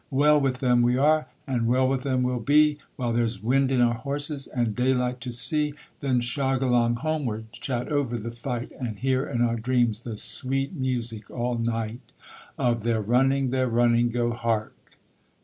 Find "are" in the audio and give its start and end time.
0.97-1.27